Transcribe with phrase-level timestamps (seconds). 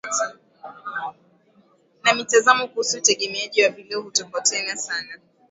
[2.03, 5.19] na mitazamo kuhusu utegemeaji kwa vileo hutofautiana sana